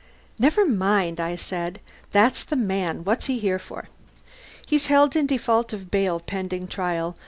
"Never 0.39 0.65
mind," 0.65 1.19
I 1.19 1.35
said. 1.35 1.79
"That's 2.09 2.43
the 2.43 2.55
man. 2.55 3.03
What's 3.03 3.27
he 3.27 3.37
here 3.37 3.59
for?" 3.59 3.87
"He's 4.65 4.87
held 4.87 5.15
in 5.15 5.27
default 5.27 5.73
of 5.73 5.91
bail, 5.91 6.19
pending 6.19 6.67
trial. 6.69 7.15